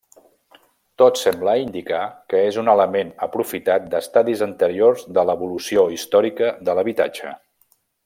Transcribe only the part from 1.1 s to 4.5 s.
sembla indicar que és un element aprofitat d'estadis